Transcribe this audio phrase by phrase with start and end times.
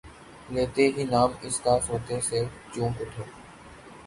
[0.53, 2.39] لیتے ہی نام اس کا سوتے سے
[2.71, 3.23] چونک اٹھے